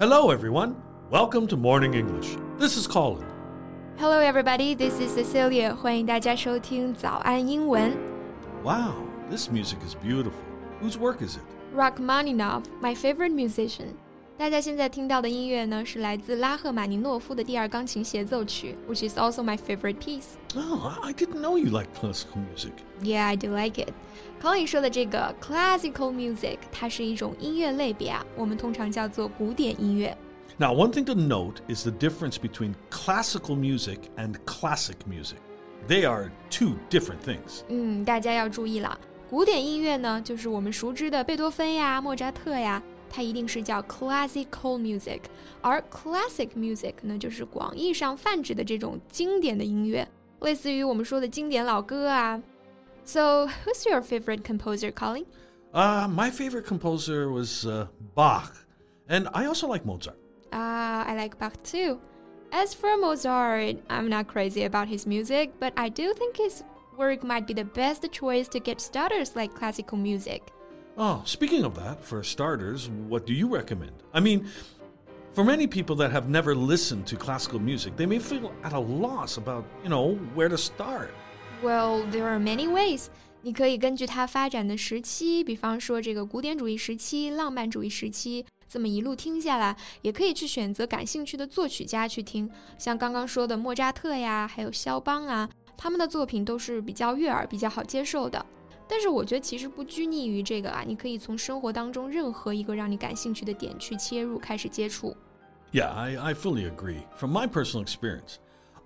[0.00, 0.76] Hello, everyone.
[1.10, 2.36] Welcome to Morning English.
[2.58, 3.26] This is Colin.
[3.98, 4.74] Hello, everybody.
[4.74, 5.74] This is Cecilia.
[5.74, 7.92] 欢迎大家收听早安英文。
[8.62, 8.94] Wow,
[9.30, 10.32] this music is beautiful.
[10.80, 11.42] Whose work is it?
[11.74, 13.94] Rachmaninoff, my favorite musician.
[14.36, 20.36] 大家现在听到的音乐呢，是来自拉赫玛尼诺夫的第二钢琴协奏曲，which is also my favorite piece.
[20.54, 22.70] Oh, I I didn't know you liked classical music.
[23.02, 23.92] Yeah, I do like it.
[24.40, 30.16] Colin 说的这个 classical music，它是一种音乐类别啊，我们通常叫做古典音乐。
[30.56, 35.38] Now, one thing to note is the difference between classical music and classic music.
[35.88, 37.62] They are two different things.
[37.68, 38.98] 嗯，大家要注意了，
[39.28, 45.20] 古典音乐呢，就是我们熟知的贝多芬呀、莫扎特呀， 它一定是叫 classical music，
[45.60, 50.06] 而 classic music 呢，就是广义上泛指的这种经典的音乐，
[50.40, 52.42] 类似于我们说的经典老歌啊。
[53.04, 55.24] So, who's your favorite composer, Colin?
[55.72, 58.52] Uh, my favorite composer was uh, Bach,
[59.08, 60.16] and I also like Mozart.
[60.52, 61.98] Ah, I like Bach too.
[62.50, 66.62] As for Mozart, I'm not crazy about his music, but I do think his
[66.96, 70.42] work might be the best choice to get starters like classical music.
[70.96, 73.92] Oh, speaking of that, for starters, what do you recommend?
[74.12, 74.46] I mean,
[75.32, 78.80] for many people that have never listened to classical music, they may feel at a
[78.80, 81.10] loss about, you know, where to start.
[81.62, 83.06] Well, there are many ways.
[83.42, 98.44] 你可以根据它发展的时期，比方说这个古典主义时期、浪漫主义时期，这么一路听下来，也可以去选择感兴趣的作曲家去听，像刚刚说的莫扎特呀，还有肖邦啊，他们的作品都是比较悦耳、比较好接受的。
[98.87, 105.15] 但是我觉得其实不拘泥于这个啊，你可以从生活当中任何一个让你感兴趣的点去切入，开始接触。
[105.71, 107.01] Yeah, I, I fully agree.
[107.15, 108.35] From my personal experience,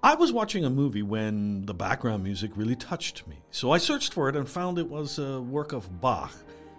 [0.00, 3.36] I was watching a movie when the background music really touched me.
[3.50, 6.30] So I searched for it and found it was a work of Bach.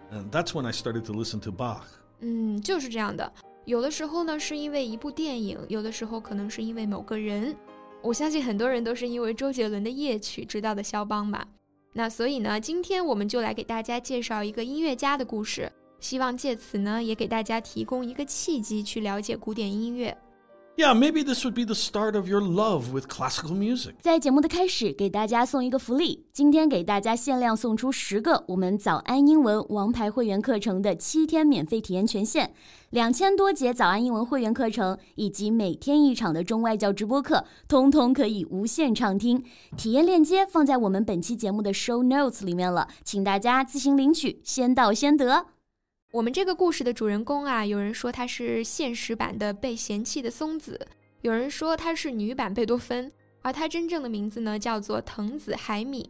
[0.09, 1.83] And that's when I started to listen to Bach.
[2.21, 3.29] 嗯，就是这样的。
[3.65, 7.53] 有的时候呢，是因为一部电影；有的时候可能是因为某个人。
[8.01, 11.45] 我相信很多人都是因为周杰伦的夜曲知道的肖邦吧。
[11.97, 20.15] 那所以呢，今天我们就来给大家介绍一个音乐家的故事，希望借此呢，也给大家提供一个契机去了解古典音乐。
[20.77, 23.95] Yeah, maybe this would be the start of your love with classical music.
[23.99, 32.51] 在节目的开始，给大家送一个福利，今天给大家限量送出十个我们早安英文王牌会员课程的七天免费体验权限，
[32.91, 39.43] 两千多节早安英文会员课程以及每天一场的中外教直播课，通通可以无限畅听。
[39.75, 45.56] 体验链接放在我们本期节目的 show notes 里面了，请大家自行领取，先到先得。
[46.12, 50.78] 我们这个故事的主人公啊，有人说他是现实版的被嫌弃的松子，
[51.22, 53.10] 有人说他是女版贝多芬，
[53.40, 56.06] 而他真正的名字呢叫做藤子海敏。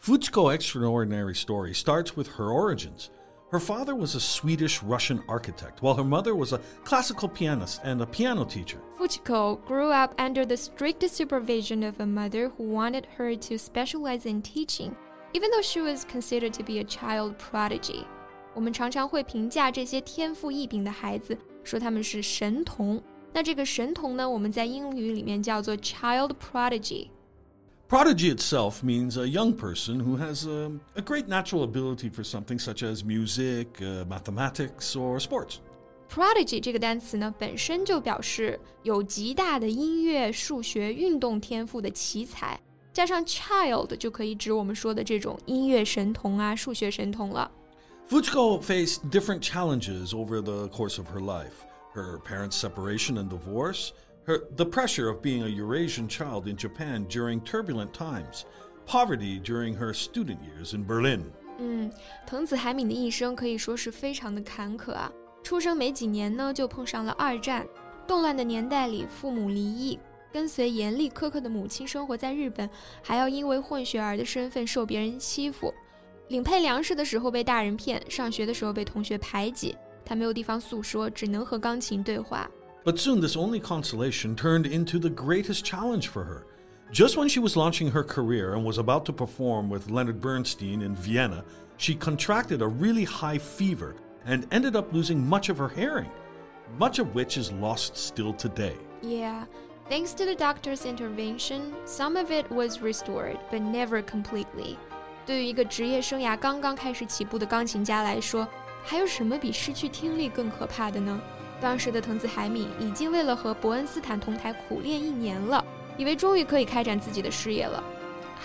[0.00, 3.08] Fujiko Extraordinary Story starts with her origins.
[3.50, 8.00] Her father was a Swedish Russian architect, while her mother was a classical pianist and
[8.00, 8.78] a piano teacher.
[8.96, 14.24] Fujiko grew up under the strict supervision of a mother who wanted her to specialize
[14.24, 14.94] in teaching,
[15.32, 18.06] even though she was considered to be a child prodigy.
[18.54, 23.02] 我们常常会评价这些天赋异禀的孩子，说他们是神童。
[23.32, 27.08] 那这个神童呢，我们在英语里面叫做 child prodigy。
[27.88, 32.58] Prodigy itself means a young person who has a, a great natural ability for something
[32.58, 35.58] such as music, uh, mathematics, or sports.
[36.08, 42.58] Prodigy 这个单词呢，本身就表示有极大的音乐、数学、运动天赋的奇才，
[42.92, 47.50] 加上 child 就可以指我们说的这种音乐神童啊、数学神童了。
[48.11, 53.93] Fujiko faced different challenges over the course of her life her parents' separation and divorce,
[54.25, 58.43] her, the pressure of being a Eurasian child in Japan during turbulent times,
[58.85, 61.23] poverty during her student years in Berlin.
[61.59, 61.89] 嗯，
[62.27, 65.09] 藤子海敏的一生可以说是非常的坎坷啊。
[65.41, 67.65] 出生没几年呢，就碰上了二战，
[68.05, 69.97] 动乱的年代里，父母离异，
[70.33, 72.69] 跟随严厉苛刻的母亲生活在日本，
[73.01, 75.73] 还要因为混血儿的身份受别人欺负。
[76.30, 82.50] 领配粮食的时候被大人骗，上学的时候被同学排挤，他没有地方诉说，只能和钢琴对话。
[82.84, 86.44] But soon, this only consolation turned into the greatest challenge for her.
[86.92, 90.82] Just when she was launching her career and was about to perform with Leonard Bernstein
[90.82, 91.44] in Vienna,
[91.78, 96.10] she contracted a really high fever and ended up losing much of her hearing,
[96.78, 98.76] much of which is lost still today.
[99.02, 99.46] Yeah,
[99.88, 104.78] thanks to the doctor's intervention, some of it was restored, but never completely.
[105.25, 108.47] 对于一个职业生涯刚刚开始起步的钢琴家来说，
[108.83, 111.19] 还有什么比失去听力更可怕的呢？
[111.61, 115.63] 当时的藤子海敏已经为了和伯恩斯坦同台苦练一年了，
[115.95, 117.83] 以为终于可以开展自己的事业了。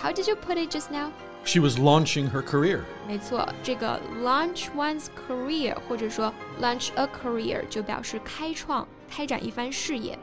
[0.03, 1.11] How did you put it just now?
[1.45, 2.81] She was launching her career.
[3.09, 10.19] 没错，这个 launch one's career 或者说 launch a career 就表示开创、开展一番事业。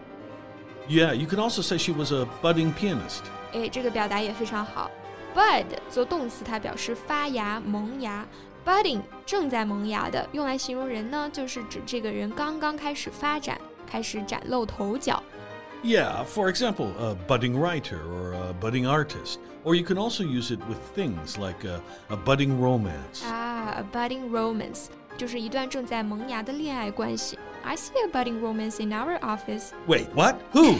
[0.88, 3.24] Yeah, you could also say she was a budding pianist.
[3.54, 4.92] 哎，这个表达也非常好。
[5.35, 8.27] Bud 做动词，它表示发芽、萌芽。
[8.67, 15.23] Budding 正在萌芽的，用来形容人呢，就是指这个人刚刚开始发展，开始崭露头角。
[15.83, 19.37] Yeah, for example, a budding writer or a budding artist.
[19.65, 23.25] Or you can also use it with things like a, a budding romance.
[23.25, 24.87] 啊，a budding romance
[25.17, 27.39] 就是一段正在萌芽的恋爱关系。
[27.63, 29.71] I see a budding romance in our office 。
[29.87, 30.37] Wait, what?
[30.53, 30.75] Who?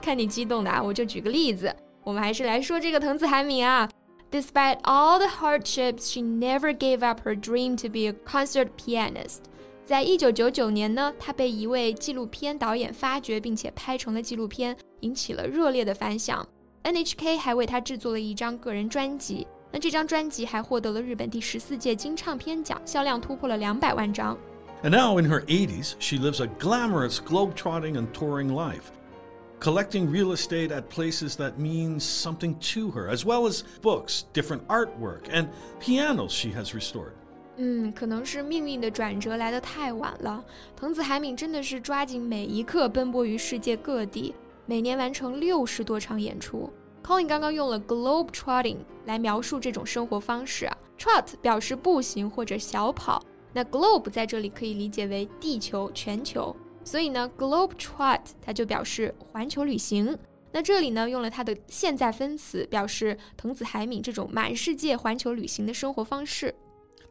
[0.00, 1.74] 看 你激动的啊，我就举个例子。
[2.04, 3.88] 我们还是来说这个藤子海敏啊。
[4.30, 9.38] Despite all the hardships, she never gave up her dream to be a concert pianist.
[9.84, 16.46] 在一九九九年呢，她被一位纪录片导演发掘，并且拍成了纪录片，引起了热烈的反响。
[16.84, 24.38] NHK 还为她制作了一张个人专辑，那这张专辑还获得了日本第十四届金唱片奖，销量突破了两百万张。
[24.82, 28.92] And now, in her 80s, she lives a glamorous globe-trotting and touring life,
[29.60, 34.62] collecting real estate at places that mean something to her, as well as books, different
[34.68, 35.48] artwork, and
[35.80, 37.12] pianos she has restored.
[37.56, 40.42] 嗯，可能是命运的转折来得太晚了。
[40.74, 44.34] 藤子海敏真的是抓紧每一刻奔波于世界各地，
[44.64, 46.72] 每年完成六十多场演出。
[47.04, 53.22] Colin 刚刚用了 globe trotting 来描述这种生活方式啊，trot 表示步行或者小跑，
[53.52, 56.54] 那 globe 在这里可以理解为地球、全球，
[56.85, 60.17] 所以呢，globe trot 它就表示环球旅行。
[60.53, 66.55] 那这里呢，用了它的现在分词，表示藤子海敏这种满世界环球旅行的生活方式。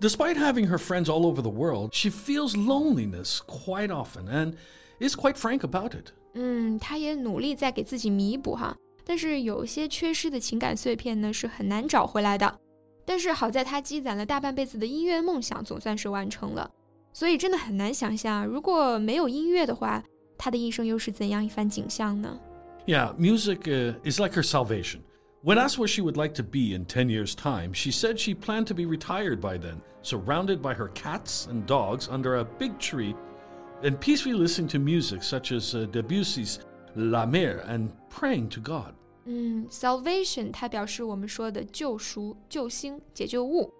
[0.01, 4.55] Despite having her friends all over the world, she feels loneliness quite often and
[4.99, 6.13] is quite frank about it.
[6.35, 12.59] 嗯，她也努力在给自己弥补哈，但是有些缺失的情感碎片呢是很难找回来的。
[13.05, 16.71] 但是好在她积攒了大半辈子的音乐梦想，总算是完成了。
[17.14, 20.04] 所以真的很难想象，如果没有音乐的话，
[20.38, 22.40] 他的一生又是怎样一番景象呢？
[22.86, 25.02] Yeah, music uh, is like her salvation.
[25.44, 28.34] When asked where she would like to be in 10 years' time, she said she
[28.34, 32.78] planned to be retired by then, surrounded by her cats and dogs under a big
[32.78, 33.16] tree,
[33.82, 36.60] and peacefully listening to music such as uh, Debussy's
[36.96, 38.94] La Mer and praying to God.
[39.26, 43.72] 嗯，salvation 它表示我们说的救赎、救星、解救物。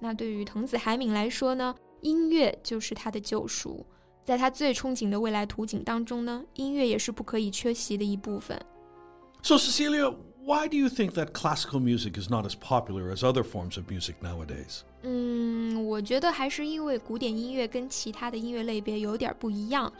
[0.00, 3.84] 那对于藤子海敏来说呢， 音乐就是他的救赎。
[4.24, 8.60] 在他最憧憬的未来图景当中呢，音乐也是不可以缺席的一部分。
[9.42, 10.12] So, Cecilia,
[10.44, 13.88] why do you think that classical music is not as popular as other forms of
[13.88, 14.80] music nowadays?
[15.02, 19.92] 嗯，我觉得还是因为古典音乐跟其他的音乐类别有点不一样。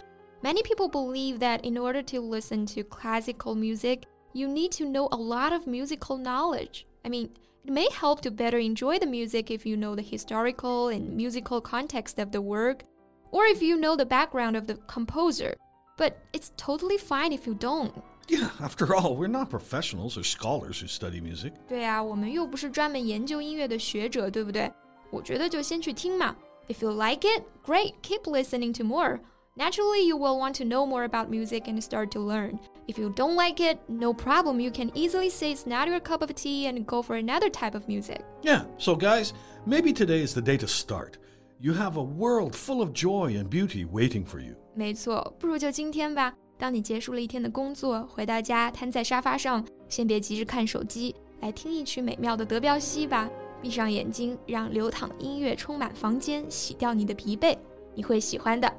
[0.43, 5.07] Many people believe that in order to listen to classical music, you need to know
[5.11, 6.85] a lot of musical knowledge.
[7.03, 7.31] I mean,
[7.65, 11.61] it may help to better enjoy the music if you know the historical and musical
[11.61, 12.85] context of the work,
[13.33, 15.55] or if you know the background of the composer.
[15.97, 17.93] But it's totally fine if you don't.
[18.29, 21.53] Yeah, after all, we're not professionals or scholars who study music.
[21.69, 24.71] 对啊，我们又不是专门研究音乐的学者，对不对？
[25.11, 26.35] 我觉得就先去听嘛。
[26.69, 29.21] If you like it, great, keep listening to more.
[29.57, 32.59] Naturally, you will want to know more about music and start to learn.
[32.87, 34.61] If you don't like it, no problem.
[34.61, 37.75] You can easily say it's not your cup of tea and go for another type
[37.75, 38.21] of music.
[38.43, 39.33] Yeah, so guys,
[39.65, 41.19] maybe today is the day to start.
[41.59, 44.55] You have a world full of joy and beauty waiting for you.
[44.75, 46.35] 没错，不如就今天吧。
[46.59, 53.29] 当你结束了一天的工作，回到家瘫在沙发上，先别急着看手机，来听一曲美妙的德彪西吧。
[53.63, 57.57] 闭上眼睛，让流淌音乐充满房间，洗掉你的疲惫，
[57.95, 58.71] 你会喜欢的。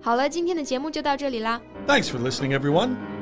[0.00, 1.60] 好了，今天的节目就到这里啦。
[1.86, 2.96] Thanks for listening, everyone.